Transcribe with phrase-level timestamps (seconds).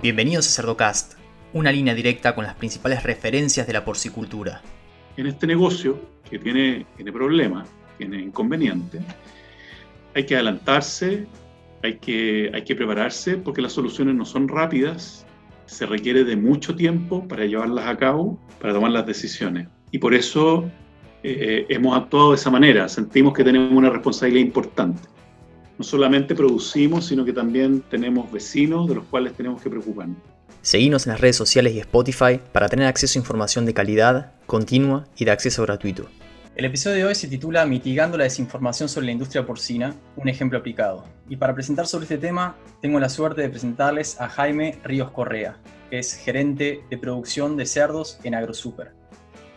[0.00, 1.14] Bienvenidos a Cerdocast,
[1.52, 4.62] una línea directa con las principales referencias de la porcicultura.
[5.16, 9.02] En este negocio, que tiene, tiene problemas, tiene inconvenientes,
[10.14, 11.26] hay que adelantarse,
[11.82, 15.26] hay que, hay que prepararse porque las soluciones no son rápidas,
[15.66, 19.66] se requiere de mucho tiempo para llevarlas a cabo, para tomar las decisiones.
[19.90, 20.70] Y por eso
[21.24, 25.02] eh, hemos actuado de esa manera, sentimos que tenemos una responsabilidad importante
[25.78, 30.16] no solamente producimos, sino que también tenemos vecinos de los cuales tenemos que preocuparnos.
[30.60, 35.06] Seguimos en las redes sociales y Spotify para tener acceso a información de calidad, continua
[35.16, 36.06] y de acceso gratuito.
[36.56, 40.58] El episodio de hoy se titula Mitigando la desinformación sobre la industria porcina, un ejemplo
[40.58, 41.04] aplicado.
[41.28, 45.56] Y para presentar sobre este tema, tengo la suerte de presentarles a Jaime Ríos Correa,
[45.88, 48.90] que es gerente de producción de cerdos en AgroSuper.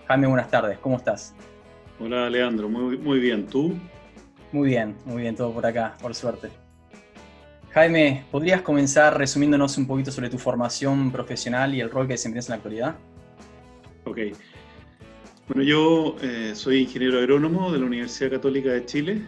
[0.08, 1.34] Jaime, buenas tardes, ¿cómo estás?
[2.00, 3.48] Hola, Leandro, muy, muy bien.
[3.48, 3.76] ¿Tú?
[4.52, 6.50] Muy bien, muy bien, todo por acá, por suerte.
[7.72, 12.48] Jaime, ¿podrías comenzar resumiéndonos un poquito sobre tu formación profesional y el rol que desempeñas
[12.48, 12.96] en la actualidad?
[14.04, 14.18] Ok.
[15.48, 19.22] Bueno, yo eh, soy ingeniero agrónomo de la Universidad Católica de Chile.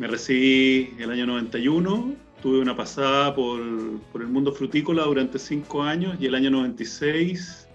[0.00, 3.60] Me recibí el año 91, tuve una pasada por,
[4.12, 7.68] por el mundo frutícola durante cinco años y el año 96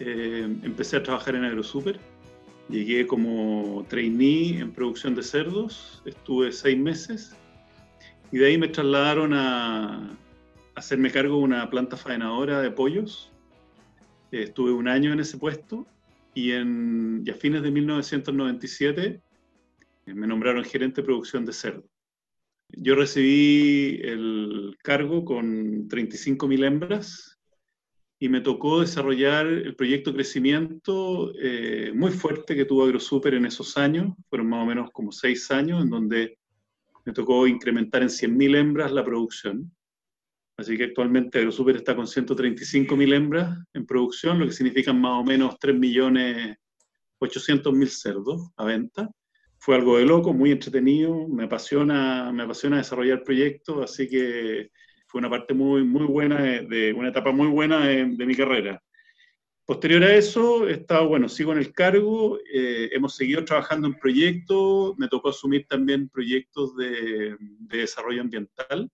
[0.00, 1.98] eh, empecé a trabajar en AgroSuper
[2.68, 7.34] Llegué como trainee en producción de cerdos, estuve seis meses
[8.30, 10.18] y de ahí me trasladaron a,
[10.74, 13.32] hacerme cargo de una planta faenadora de pollos.
[14.30, 15.86] Estuve un año en ese puesto
[16.34, 19.20] y, en, a fines de 1997
[20.06, 21.84] eh, me nombraron gerente de producción de cerdo.
[22.68, 27.37] Yo recibí el cargo con 35.000 hembras
[28.20, 33.76] y me tocó desarrollar el proyecto crecimiento eh, muy fuerte que tuvo AgroSuper en esos
[33.76, 36.36] años, fueron más o menos como seis años, en donde
[37.04, 39.70] me tocó incrementar en 100.000 hembras la producción.
[40.56, 45.24] Así que actualmente AgroSuper está con 135.000 hembras en producción, lo que significa más o
[45.24, 49.08] menos 3.800.000 cerdos a venta.
[49.60, 54.72] Fue algo de loco, muy entretenido, me apasiona, me apasiona desarrollar proyectos, así que
[55.08, 58.82] fue una parte muy, muy buena, de, una etapa muy buena de, mi carrera.
[59.64, 63.98] Posterior a eso, he estado, bueno, sigo en el cargo, eh, hemos seguido trabajando en
[63.98, 68.90] proyectos, me tocó asumir también proyectos de, desarrollo ambiental,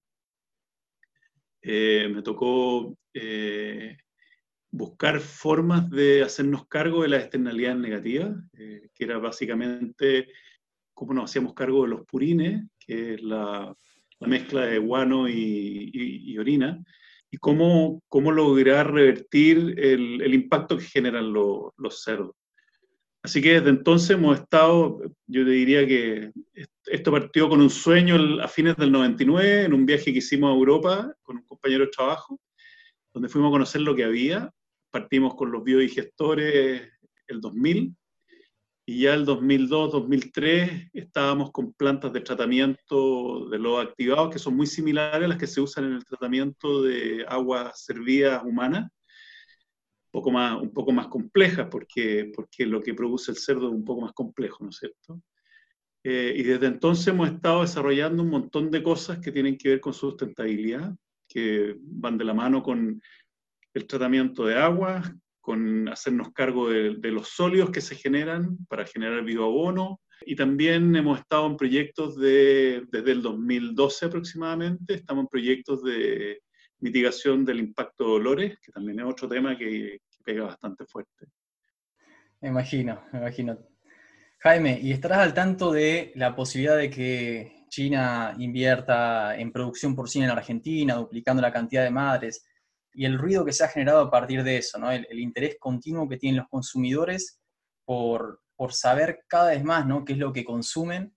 [1.62, 3.96] eh, me tocó eh,
[4.70, 10.28] buscar formas de hacernos cargo de las externalidades negativas, que era básicamente
[10.92, 13.74] cómo nos hacíamos cargo de los purines, que es la
[14.20, 16.82] la mezcla de guano y, orina,
[17.30, 22.34] y cómo, cómo lograr revertir el, el impacto que generan los cerdos.
[23.22, 26.30] Así que desde entonces hemos estado, yo te diría que
[26.86, 30.54] esto partió con un sueño a fines del 99, en un viaje que hicimos a
[30.54, 32.38] Europa con un compañero de trabajo,
[33.14, 34.50] donde fuimos a conocer lo que había.
[34.90, 36.82] Partimos con los biodigestores
[37.26, 37.96] el 2000
[38.86, 44.66] y ya el 2002-2003 estábamos con plantas de tratamiento de los activados que son muy
[44.66, 50.30] similares a las que se usan en el tratamiento de aguas servidas humanas, un poco
[50.30, 54.02] más, un poco más complejas porque, porque lo que produce el cerdo es un poco
[54.02, 55.22] más complejo, ¿no es cierto?
[56.02, 59.80] Eh, y desde entonces hemos estado desarrollando un montón de cosas que tienen que ver
[59.80, 60.94] con sustentabilidad,
[61.26, 63.00] que van de la mano con
[63.72, 65.10] el tratamiento de aguas,
[65.44, 70.00] con hacernos cargo de, los sólidos que se generan para generar bioabono.
[70.24, 76.40] Y también hemos estado en proyectos de, desde el 2012 aproximadamente, estamos en proyectos de
[76.78, 81.26] mitigación del impacto de dolores, que también es otro tema que, pega bastante fuerte.
[82.40, 83.58] Me imagino, me imagino.
[84.38, 90.24] Jaime, ¿y estarás al tanto de la posibilidad de que China invierta en producción porcina
[90.24, 92.46] en Argentina, duplicando la cantidad de madres?
[92.94, 94.90] Y el ruido que se ha generado a partir de eso, ¿no?
[94.90, 97.40] el, interés continuo que tienen los consumidores
[97.84, 100.04] por, por, saber cada vez más ¿no?
[100.04, 101.14] qué es lo que consumen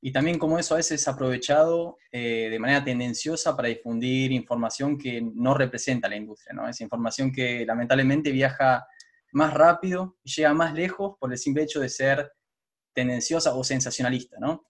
[0.00, 4.96] y también cómo eso a veces es aprovechado eh, de manera tendenciosa para difundir información
[4.96, 6.68] que no representa la industria, ¿no?
[6.68, 8.86] esa información que lamentablemente viaja
[9.32, 12.32] más rápido y llega más lejos por el simple hecho de ser
[12.94, 14.36] tendenciosa o sensacionalista.
[14.38, 14.64] ¿no?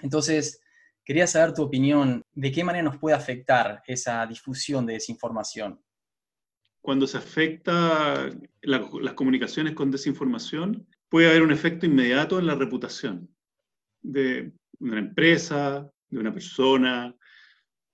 [0.00, 0.60] Entonces,
[1.04, 5.82] quería saber tu opinión, ¿de qué manera nos puede afectar esa difusión de desinformación?
[6.80, 8.30] Cuando se afecta
[8.62, 13.28] las comunicaciones con desinformación, puede haber un efecto inmediato en la reputación
[14.02, 17.14] de una empresa, de una persona,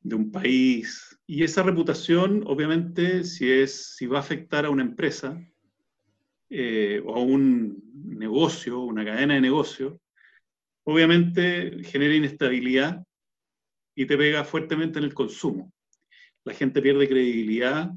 [0.00, 1.18] de un país.
[1.26, 5.40] Y esa reputación, obviamente, si, es, si va a afectar a una empresa
[6.50, 10.00] eh, o a un negocio, una cadena de negocio,
[10.84, 13.04] obviamente genera inestabilidad
[13.94, 15.72] y te pega fuertemente en el consumo.
[16.44, 17.90] La gente pierde credibilidad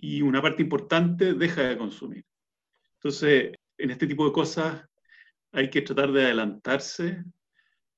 [0.00, 2.24] y una parte importante deja de consumir.
[2.94, 4.84] Entonces, en este tipo de cosas
[5.52, 7.24] hay que tratar de adelantarse,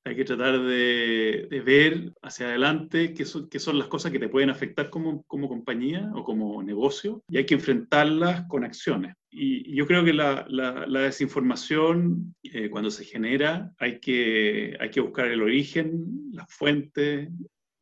[0.05, 4.29] hay que tratar de, ver hacia adelante qué son, qué son, las cosas que te
[4.29, 9.15] pueden afectar como, como, compañía o como negocio y hay que enfrentarlas con acciones.
[9.31, 15.01] Y, yo creo que la, la, desinformación, eh, cuando se genera, hay que, hay que
[15.01, 17.29] buscar el origen, las fuentes,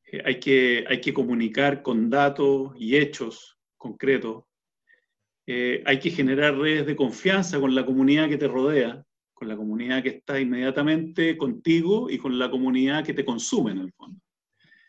[0.04, 4.44] eh, hay, que, hay que comunicar con datos y hechos concretos.
[5.46, 9.04] Eh, hay que generar redes de confianza con la comunidad que te rodea
[9.40, 13.78] con la comunidad que está inmediatamente contigo y con la comunidad que te consume en
[13.78, 14.20] el fondo.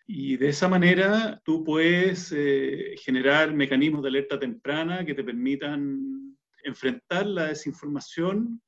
[0.05, 6.37] Y de esa manera tú puedes eh, generar mecanismos de alerta temprana que te permitan
[6.65, 8.61] enfrentar la desinformación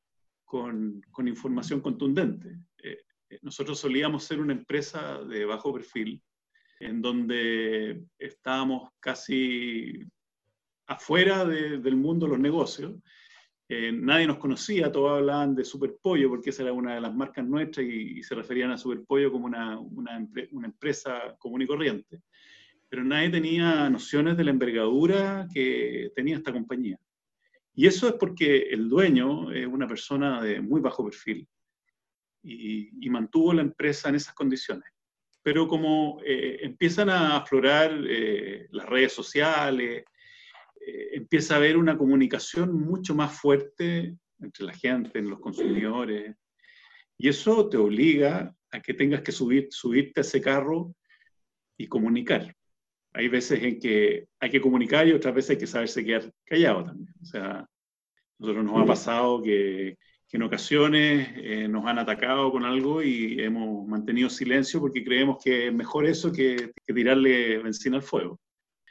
[0.45, 2.59] con, con información contundente.
[2.81, 2.99] Eh,
[3.41, 6.23] nosotros solíamos ser una empresa de bajo perfil,
[6.85, 10.05] en donde estábamos casi
[10.87, 12.93] afuera del mundo de los negocios
[13.75, 17.43] eh, nadie nos conocía, todos hablaban de Superpollo porque esa era una de las marcas
[17.43, 20.27] nuestras y, se referían a Superpollo como una, una,
[20.63, 22.21] empresa común y corriente.
[22.87, 26.99] Pero nadie tenía nociones de la envergadura que tenía esta compañía.
[27.73, 31.47] Y eso es porque el dueño es una persona de muy bajo perfil
[32.43, 34.85] y, mantuvo la empresa en esas condiciones.
[35.43, 40.05] Pero como eh, empiezan a aflorar eh, las redes sociales,
[40.79, 46.35] eh, empieza a haber una comunicación mucho más fuerte entre la gente, en los consumidores,
[47.17, 50.95] y eso te obliga a que tengas que subir, subirte a ese carro
[51.77, 52.55] y comunicar.
[53.13, 56.85] Hay veces en que hay que comunicar y otras veces hay que saberse quedar callado
[56.85, 57.13] también.
[57.21, 57.69] O sea,
[58.39, 59.97] nosotros nos ha pasado que,
[60.33, 65.67] en ocasiones eh, nos han atacado con algo y hemos mantenido silencio porque creemos que
[65.67, 68.39] es mejor eso que, que tirarle benzina al fuego.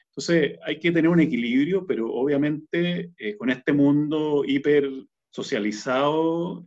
[0.06, 4.88] Entonces, hay que tener un equilibrio, pero obviamente eh, con este mundo hiper
[5.30, 6.64] socializado,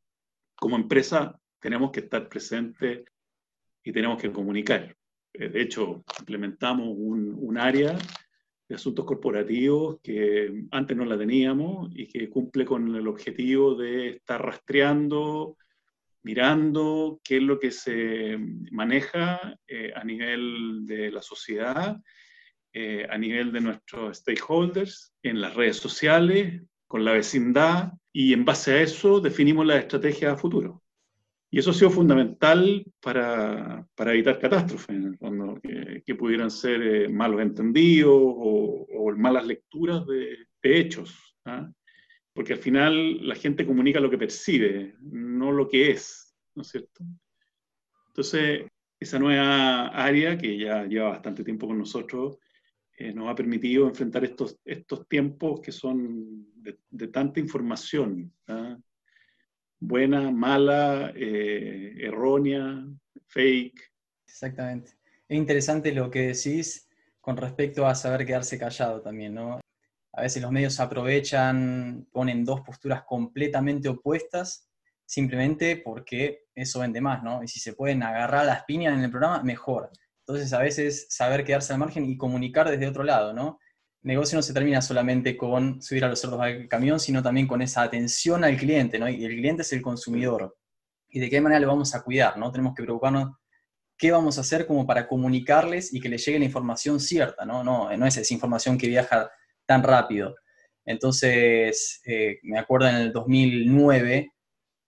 [0.55, 3.05] como empresa tenemos que estar presentes
[3.83, 4.93] y tenemos que comunicar.
[5.31, 7.97] Eh, de hecho, implementamos un, un, área
[8.67, 14.09] de asuntos corporativos que antes no la teníamos y que cumple con el objetivo de
[14.09, 15.57] estar rastreando,
[16.23, 18.37] mirando qué es lo que se
[18.71, 21.97] maneja eh, a nivel de la sociedad
[22.77, 28.43] eh, a nivel de nuestros stakeholders, en las redes sociales, con la vecindad, y en
[28.43, 30.83] base a eso definimos la estrategia a futuro.
[31.55, 35.17] Y eso ha sido fundamental para, para evitar catástrofes,
[36.05, 41.17] que, pudieran ser eh, malos entendidos o, malas lecturas de, hechos.
[41.45, 41.71] ¿ah?
[42.33, 46.67] Porque al final la gente comunica lo que percibe, no lo que es, ¿no es
[46.67, 47.05] cierto?
[48.07, 48.65] Entonces,
[48.99, 52.37] esa nueva área que ya lleva bastante tiempo con nosotros,
[52.97, 58.77] eh, nos ha permitido enfrentar estos, estos tiempos que son de, tanta información, ¿ah?
[59.79, 62.85] Buena, mala, eh, errónea,
[63.27, 63.81] fake.
[64.27, 64.91] Exactamente.
[65.27, 66.87] Es interesante lo que decís
[67.21, 69.59] con respecto a saber quedarse callado también, ¿no?
[70.13, 74.69] A veces los medios aprovechan, ponen dos posturas completamente opuestas
[75.05, 77.43] simplemente porque eso vende más, ¿no?
[77.43, 79.91] Y si se pueden agarrar las piñas en el programa, mejor.
[80.19, 83.59] Entonces, a veces saber quedarse al margen y comunicar desde otro lado, ¿no?
[84.05, 87.61] Negocio no se termina solamente con subir a los cerdos al camión, sino también con
[87.61, 89.09] esa atención al cliente, ¿no?
[89.09, 90.55] Y el cliente es el consumidor.
[91.09, 92.51] Y de qué manera le vamos a cuidar, ¿no?
[92.51, 93.31] Tenemos que preocuparnos
[93.97, 97.63] qué vamos a hacer como para comunicarles y que les llegue la información cierta, ¿no?
[97.63, 99.31] No, no es esa información que viaja
[99.65, 100.35] tan rápido.
[100.85, 104.31] Entonces, eh, me acuerdo en el 2009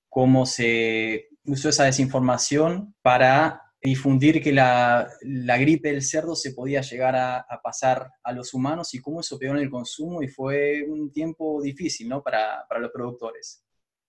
[0.09, 7.15] cómo se usó esa desinformación para difundir que la, gripe del cerdo se podía llegar
[7.15, 11.11] a, pasar a los humanos y cómo eso pegó en el consumo y fue un
[11.11, 12.23] tiempo difícil ¿no?
[12.23, 13.63] para, los productores.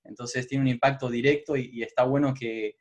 [0.04, 2.76] Entonces tiene un impacto directo y, está bueno que,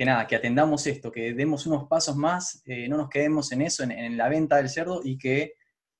[0.00, 3.82] nada, que atendamos esto, que demos unos pasos más, eh, no nos quedemos en eso,
[3.84, 5.54] en, la venta del cerdo y que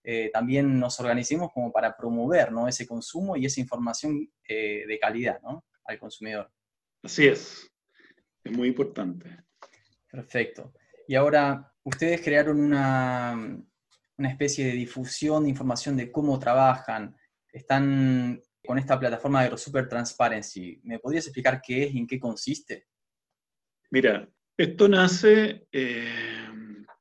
[0.05, 2.69] eh, también nos organicemos como para promover ¿no?
[2.69, 5.65] ese consumo y esa información eh, de calidad ¿no?
[5.85, 6.53] al consumidor.
[7.03, 7.73] Así es,
[8.45, 9.46] es muy importante.
[10.17, 10.73] Perfecto.
[11.07, 13.37] Y ahora, ustedes crearon una,
[14.17, 17.15] una especie de difusión de información de cómo trabajan.
[17.53, 20.81] Están con esta plataforma de Super Transparency.
[20.85, 22.87] ¿Me podrías explicar qué es y en qué consiste?
[23.91, 26.49] Mira, esto nace eh,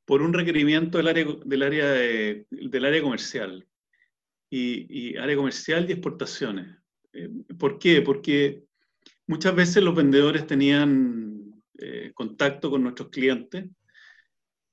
[0.03, 3.65] por un requerimiento del área, del área, del área comercial.
[4.49, 6.77] Y, área comercial y exportaciones.
[7.13, 8.01] Eh, ¿Por qué?
[8.01, 8.65] Porque
[9.25, 11.34] muchas veces los vendedores tenían
[11.77, 13.65] eh, contacto con nuestros clientes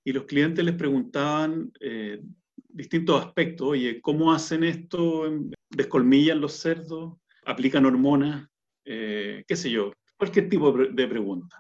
[0.05, 2.21] y los clientes les preguntaban eh,
[2.69, 3.69] distintos aspectos.
[3.69, 5.31] Oye, ¿cómo hacen esto?
[5.71, 7.15] ¿Descolmillan los cerdos?
[7.45, 8.49] ¿Aplican hormonas?
[8.85, 9.93] Eh, ¿Qué sé yo?
[10.17, 11.57] Cualquier tipo de pregunta.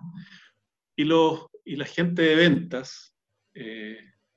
[0.96, 3.14] Y, los, y la gente de ventas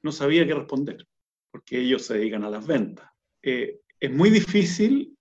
[0.01, 1.05] no sabía qué responder,
[1.51, 3.09] porque ellos se dedican a las ventas.
[3.41, 5.15] Es muy difícil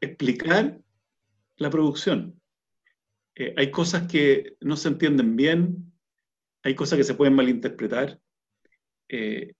[0.00, 0.80] explicar
[1.56, 2.40] la producción.
[3.56, 5.92] Hay cosas que no se entienden bien,
[6.62, 8.18] hay cosas que se pueden malinterpretar.
[9.08, 9.54] Eh,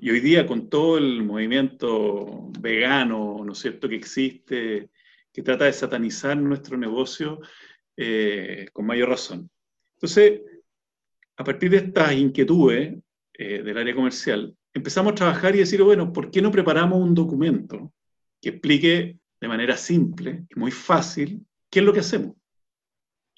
[0.00, 4.90] y hoy día con todo el movimiento vegano, ¿no es cierto?, que existe,
[5.32, 7.40] que trata de satanizar nuestro negocio,
[7.96, 9.48] eh, con mayor razón.
[9.94, 10.42] Entonces,
[11.36, 12.96] a partir de estas inquietudes
[13.32, 17.14] eh, del área comercial, empezamos a trabajar y decir, bueno, ¿por qué no preparamos un
[17.14, 17.92] documento
[18.40, 22.36] que explique de manera simple y muy fácil qué es lo que hacemos?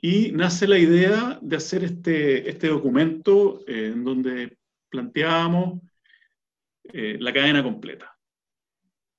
[0.01, 4.57] Y nace la idea de hacer este, este documento en donde
[4.89, 5.81] planteábamos
[6.85, 8.17] eh, la cadena completa.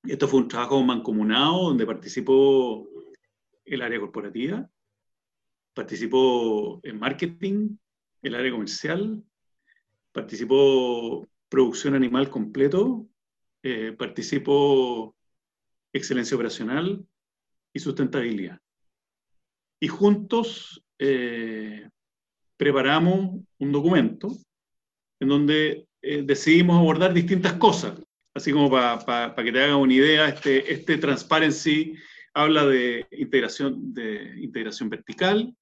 [0.02, 2.88] Esto fue un trabajo mancomunado donde participó
[3.66, 4.68] el área corporativa,
[5.74, 7.76] participó en marketing,
[8.22, 9.22] el área comercial,
[10.12, 13.06] participó producción animal completo,
[13.62, 15.14] eh, participó
[15.92, 17.04] excelencia operacional
[17.74, 18.60] y sustentabilidad.
[19.80, 21.88] Y juntos eh,
[22.56, 24.28] preparamos un documento
[25.18, 27.98] en donde eh, decidimos abordar distintas cosas.
[28.34, 31.94] Así como para que te hagan una idea, este, este Transparency
[32.34, 35.54] habla de integración, de integración vertical,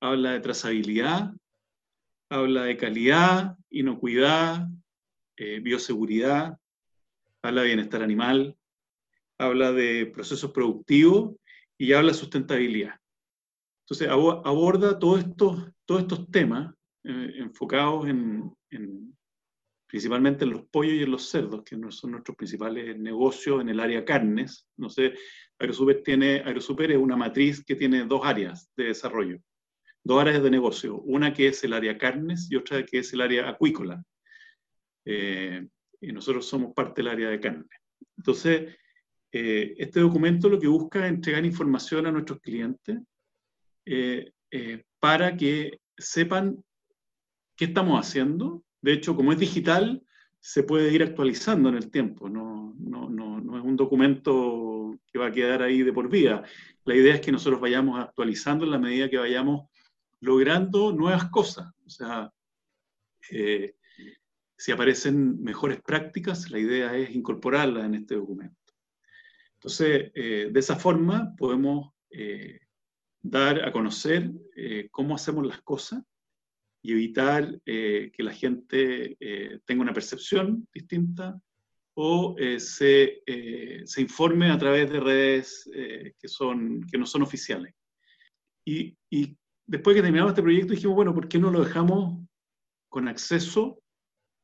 [0.00, 1.32] habla de trazabilidad,
[2.30, 4.68] habla de calidad, inocuidad,
[5.36, 6.58] eh, bioseguridad,
[7.42, 8.56] habla de bienestar animal,
[9.38, 11.36] habla de procesos productivos
[11.76, 13.00] y habla de sustentabilidad.
[13.84, 16.74] Entonces aborda todos estos, todos estos temas
[17.04, 18.50] eh, enfocados en,
[19.86, 23.80] principalmente en los pollos y en los cerdos, que son nuestros principales negocios en el
[23.80, 24.66] área carnes.
[24.78, 25.14] No sé,
[25.58, 29.38] AeroSuper, tiene, AeroSuper es una matriz que tiene dos áreas de desarrollo,
[30.02, 33.20] dos áreas de negocio, una que es el área carnes y otra que es el
[33.20, 34.02] área acuícola.
[35.04, 35.68] Eh,
[36.00, 37.66] y nosotros somos parte del área de carne.
[38.16, 38.74] Entonces,
[39.30, 42.98] eh, este documento lo que busca es entregar información a nuestros clientes
[43.86, 44.32] eh,
[45.00, 46.62] para que sepan
[47.56, 50.02] qué estamos haciendo, de hecho, como es digital,
[50.40, 55.18] se puede ir actualizando en el tiempo, no, no, no, no, es un documento que
[55.18, 56.42] va a quedar ahí de por vida.
[56.84, 59.68] La idea es que nosotros vayamos actualizando en la medida que vayamos
[60.20, 61.72] logrando nuevas cosas.
[61.86, 62.30] O sea,
[63.30, 63.74] eh,
[64.56, 68.56] si aparecen mejores prácticas, la idea es incorporarlas en este documento.
[69.54, 72.60] Entonces, eh, de esa forma podemos eh,
[73.24, 74.30] dar a conocer
[74.92, 76.04] cómo hacemos las cosas
[76.84, 81.40] y evitar eh, que la gente eh, tenga una percepción distinta
[81.94, 83.22] o eh, se,
[83.86, 87.72] se, informe a través de redes que, son, que no son oficiales.
[88.66, 89.34] Y, y,
[89.66, 92.22] después que terminamos este proyecto dijimos, bueno, ¿por qué no lo dejamos
[92.90, 93.80] con acceso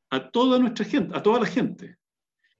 [0.09, 1.97] a toda nuestra gente, a toda la gente?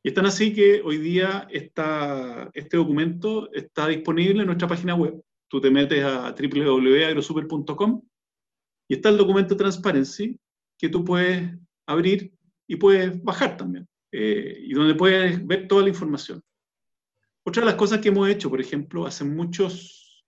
[0.03, 4.93] Y es tan así que hoy día esta, este documento está disponible en nuestra página
[4.93, 5.23] web.
[5.51, 8.01] Tú te metes a www.agrosuper.com
[8.87, 10.39] y está el documento Transparency
[10.77, 11.51] que tú puedes
[11.85, 12.33] abrir
[12.67, 16.41] y puedes bajar también, eh, y donde puedes ver toda la información.
[17.43, 20.23] Otra de las cosas que hemos hecho, por ejemplo, hace muchos,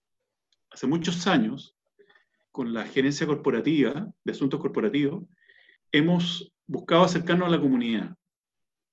[0.70, 1.74] hace muchos años,
[2.52, 5.24] con la gerencia corporativa, de asuntos corporativos,
[5.90, 8.14] hemos buscado acercarnos a la comunidad.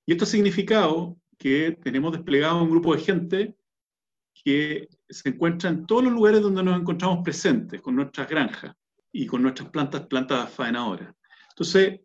[0.06, 3.58] Y esto ha significado que tenemos desplegado un grupo de gente
[4.46, 8.76] que se encuentra en todos los lugares donde nos encontramos presentes, con nuestras granjas
[9.12, 11.14] y con nuestras plantas, plantas faenadoras.
[11.50, 12.00] Entonces,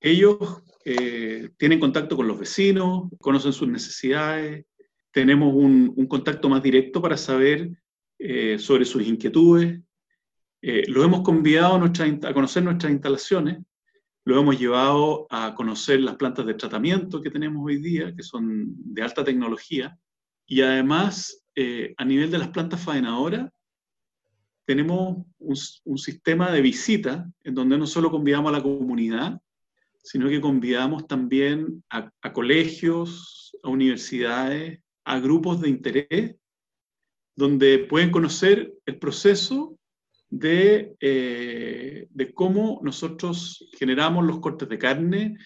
[0.00, 0.38] ellos
[0.84, 4.64] eh, tienen contacto con los vecinos, conocen sus necesidades,
[5.12, 7.70] tenemos un, un contacto más directo para saber
[8.18, 9.80] eh, sobre sus inquietudes.
[10.62, 13.58] Eh, los hemos convidado a, nuestra, a conocer nuestras instalaciones,
[14.26, 18.66] lo hemos llevado a conocer las plantas de tratamiento que tenemos hoy día, que son
[18.76, 19.98] de alta tecnología,
[20.46, 23.50] y además, a nivel de las plantas faenadoras,
[24.70, 29.40] tenemos un, sistema de visita en donde no solo convidamos a la comunidad,
[30.00, 36.36] sino que convidamos también a, colegios, a universidades, a grupos de interés,
[37.34, 39.76] donde pueden conocer el proceso
[40.28, 45.36] de, eh, de cómo nosotros generamos los cortes de carne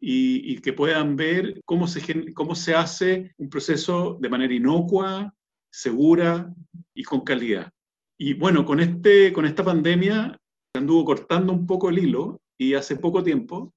[0.00, 5.32] y, y, que puedan ver cómo se, cómo se hace un proceso de manera inocua,
[5.72, 6.54] segura
[6.94, 7.72] y con calidad.
[8.18, 10.38] Y bueno, con, este, con esta pandemia
[10.74, 13.74] anduvo cortando un poco el hilo y hace poco tiempo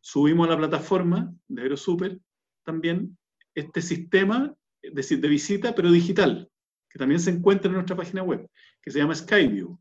[0.00, 2.18] subimos a la plataforma de AeroSuper
[2.64, 3.18] también
[3.54, 6.48] este sistema de, de visita, pero digital,
[6.88, 8.48] que también se encuentra en nuestra página web,
[8.80, 9.78] que se llama Skyview.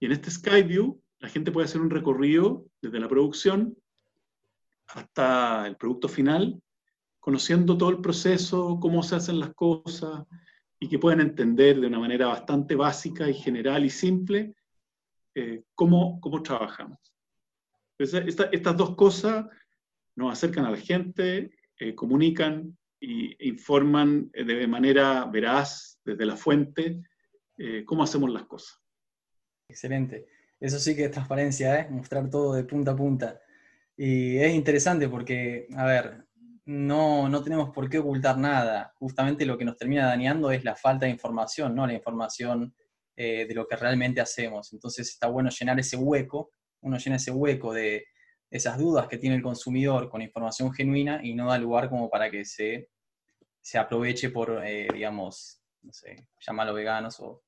[0.00, 3.76] Y en este Skyview la gente puede hacer un recorrido desde la producción
[4.88, 6.60] hasta el producto final,
[7.24, 10.26] conociendo todo el proceso, cómo se hacen las cosas,
[10.78, 14.54] y que puedan entender de una manera bastante básica y general y simple
[15.34, 16.98] eh, cómo, cómo trabajamos.
[17.98, 19.46] estas dos cosas
[20.14, 26.36] nos acercan a la gente, eh, comunican e informan eh, de manera veraz, desde la
[26.36, 27.00] fuente,
[27.86, 28.82] cómo hacemos las cosas.
[29.70, 30.26] Excelente.
[30.60, 33.40] Eso sí que es transparencia, mostrar todo de punta a punta.
[33.96, 36.23] Y es interesante porque, a ver,
[36.66, 38.92] no, no tenemos por qué ocultar nada.
[38.98, 41.86] Justamente lo que nos termina dañando es la falta de información, ¿no?
[41.86, 42.74] La información
[43.16, 44.72] eh, de lo que realmente hacemos.
[44.72, 48.06] Entonces está bueno llenar ese hueco, uno llena ese hueco de
[48.50, 52.30] esas dudas que tiene el consumidor con información genuina y no da lugar como para
[52.30, 52.90] que se,
[53.60, 57.44] se aproveche por, eh, digamos, no sé, llamarlo veganos o,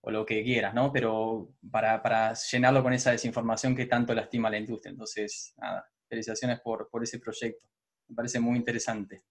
[0.00, 0.92] o, lo que quieras, ¿no?
[0.92, 4.92] Pero para, para, llenarlo con esa desinformación que tanto lastima a la industria.
[4.92, 7.66] Entonces, nada, felicitaciones por, por ese proyecto.
[8.08, 9.22] Me parece muy interesante.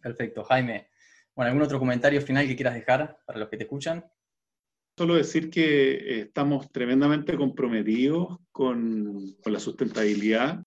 [0.00, 0.44] Perfecto.
[0.44, 0.88] Jaime,
[1.34, 4.04] bueno, ¿algún otro comentario final que quieras dejar para los que te escuchan?
[4.96, 10.62] Solo decir que eh, estamos tremendamente comprometidos con, la sustentabilidad.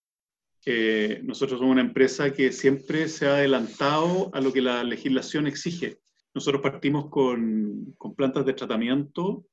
[0.65, 5.47] Eh, nosotros somos una empresa que siempre se ha adelantado a lo que la legislación
[5.47, 5.99] exige.
[6.33, 9.45] Nosotros partimos con, con plantas de tratamiento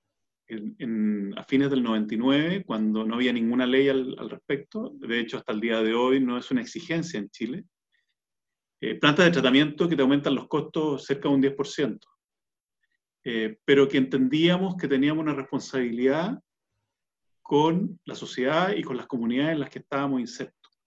[0.51, 5.61] a fines del 99, cuando no había ninguna ley al, respecto, de hecho hasta el
[5.61, 7.65] día de hoy no es una exigencia en Chile,
[8.81, 11.99] eh, plantas de tratamiento que te aumentan los costos cerca de un 10%,
[13.25, 16.39] eh, pero que entendíamos que teníamos una responsabilidad
[17.43, 20.81] con la sociedad y con las comunidades en las que estábamos insertos.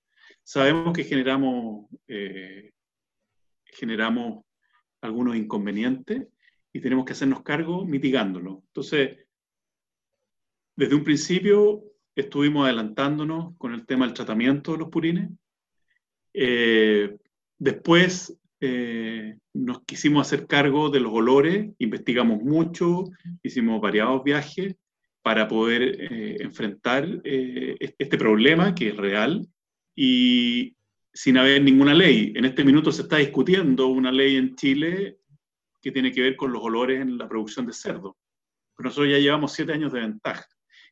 [0.44, 2.72] Sabemos que generamos, eh,
[3.66, 4.46] generamos
[5.02, 6.28] algunos inconvenientes
[6.74, 8.64] y tenemos que hacernos cargo mitigándolo.
[8.68, 9.18] Entonces,
[10.82, 11.84] desde un principio
[12.16, 15.30] estuvimos adelantándonos con el tema del tratamiento de los purines.
[16.34, 17.18] Eh,
[17.60, 23.04] después eh, nos quisimos hacer cargo de los olores, investigamos mucho,
[23.44, 24.76] hicimos variados viajes
[25.22, 29.48] para poder eh, enfrentar este problema que es real
[29.96, 30.76] y
[31.14, 32.34] sin haber ninguna ley.
[32.36, 35.20] En este minuto se está discutiendo una ley en Chile
[35.80, 38.18] que tiene que ver con los olores en la producción de cerdo.
[38.76, 40.48] Pero nosotros ya llevamos siete años de ventaja.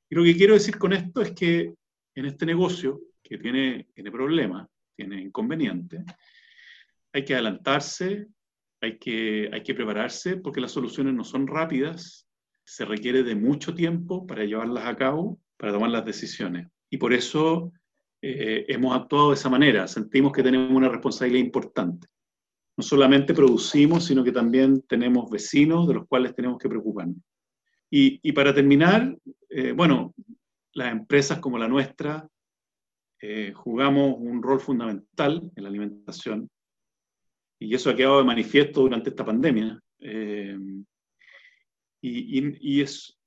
[0.09, 1.73] Y lo que quiero decir con esto es que
[2.15, 6.03] en este negocio, que tiene, tiene problemas, tiene inconvenientes,
[7.13, 8.27] hay que adelantarse,
[8.81, 12.27] hay que, hay que prepararse, porque las soluciones no son rápidas,
[12.63, 16.67] se requiere de mucho tiempo para llevarlas a cabo, para tomar las decisiones.
[16.89, 17.71] Y por eso
[18.21, 22.07] eh, hemos actuado de esa manera, sentimos que tenemos una responsabilidad importante.
[22.77, 27.17] No solamente producimos, sino que también tenemos vecinos de los cuales tenemos que preocuparnos.
[27.91, 29.17] Y, para terminar,
[29.49, 30.13] eh, bueno,
[30.73, 32.27] las empresas como la nuestra
[33.21, 36.49] eh, jugamos un rol fundamental en la alimentación
[37.59, 39.81] y eso ha quedado de manifiesto durante esta pandemia.
[39.99, 40.57] Eh,
[42.01, 43.17] y, es,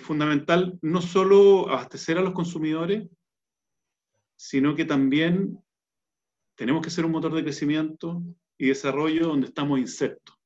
[0.00, 3.08] fundamental no solo abastecer a los consumidores,
[4.36, 5.58] sino que también
[6.56, 8.22] tenemos que ser un motor de crecimiento
[8.58, 10.36] y desarrollo donde estamos insertos,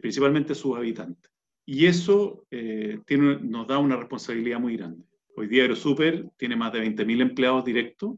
[0.00, 1.30] principalmente sus habitantes.
[1.70, 2.98] Y eso eh,
[3.42, 5.04] nos da una responsabilidad muy grande.
[5.36, 8.16] Hoy día AeroSuper tiene más de 20.000 empleados directos,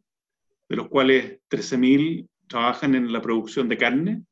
[0.69, 4.23] de los cuales 13.000 trabajan en la producción de carne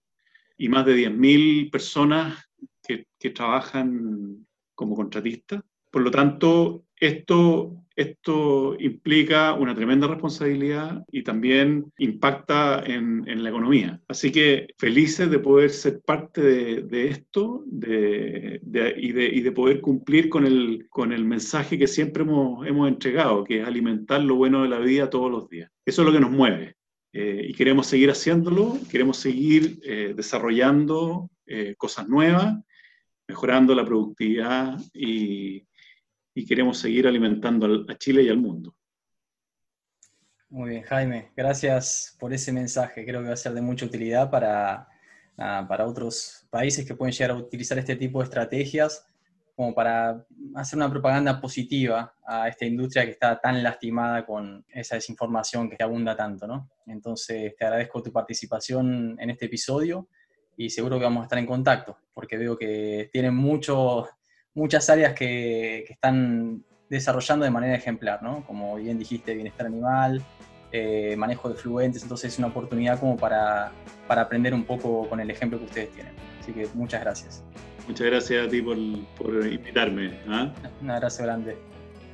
[0.56, 2.48] y más de 10.000 personas
[2.86, 5.64] que trabajan como contratistas.
[5.90, 13.50] Por lo tanto, esto, esto implica una tremenda responsabilidad y también impacta en, en la
[13.50, 14.00] economía.
[14.08, 18.60] Así que felices de poder ser parte de, de esto de,
[18.96, 23.44] y, y, de, poder cumplir con el, con el mensaje que siempre hemos, hemos, entregado,
[23.44, 25.70] que es alimentar lo bueno de la vida todos los días.
[25.84, 26.74] Eso es lo que nos mueve.
[27.12, 32.54] Eh, y queremos seguir haciéndolo, queremos seguir eh, desarrollando eh, cosas nuevas,
[33.26, 35.66] mejorando la productividad y,
[36.38, 38.72] y queremos seguir alimentando a Chile y al mundo.
[40.48, 43.04] Muy bien, Jaime, gracias por ese mensaje.
[43.04, 44.86] Creo que va a ser de mucha utilidad para,
[45.36, 49.04] para otros países que pueden llegar a utilizar este tipo de estrategias
[49.56, 50.24] como para
[50.54, 55.82] hacer una propaganda positiva a esta industria que está tan lastimada con esa desinformación que
[55.82, 56.70] abunda tanto, ¿no?
[56.86, 60.08] Entonces, te agradezco tu participación en este episodio
[60.56, 64.08] y seguro que vamos a estar en contacto, porque veo que tienen mucho,
[64.58, 68.44] muchas áreas que, están desarrollando de manera ejemplar, ¿no?
[68.46, 70.22] Como bien dijiste, bienestar animal,
[70.72, 73.72] eh, manejo de fluentes, entonces es una oportunidad como para,
[74.06, 76.12] para aprender un poco con el ejemplo que ustedes tienen.
[76.40, 77.44] Así que muchas gracias.
[77.86, 78.76] Muchas gracias a ti por,
[79.16, 80.18] por invitarme.
[80.28, 80.52] ¿ah?
[80.82, 81.56] Un abrazo grande.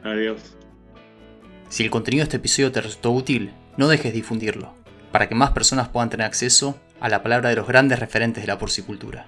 [0.04, 0.57] Adiós.
[1.68, 4.74] Si el contenido de este episodio te resultó útil, no dejes de difundirlo,
[5.11, 8.46] para que más personas puedan tener acceso a la palabra de los grandes referentes de
[8.46, 9.26] la porcicultura.